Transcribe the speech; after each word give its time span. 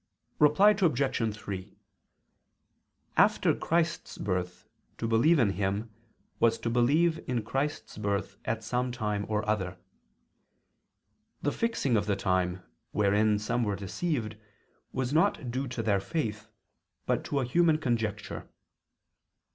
Reply 0.39 0.71
Obj. 0.71 1.35
3: 1.37 1.77
After 3.17 3.53
Christ's 3.53 4.17
birth, 4.17 4.67
to 4.97 5.07
believe 5.07 5.37
in 5.37 5.51
Him, 5.51 5.91
was 6.39 6.57
to 6.57 6.71
believe 6.71 7.19
in 7.29 7.43
Christ's 7.43 7.99
birth 7.99 8.35
at 8.43 8.63
some 8.63 8.91
time 8.91 9.27
or 9.29 9.47
other. 9.47 9.77
The 11.43 11.51
fixing 11.51 11.95
of 11.97 12.07
the 12.07 12.15
time, 12.15 12.63
wherein 12.93 13.37
some 13.37 13.63
were 13.63 13.75
deceived 13.75 14.37
was 14.91 15.13
not 15.13 15.51
due 15.51 15.67
to 15.67 15.83
their 15.83 15.99
faith, 15.99 16.47
but 17.05 17.23
to 17.25 17.39
a 17.39 17.45
human 17.45 17.77
conjecture. 17.77 18.49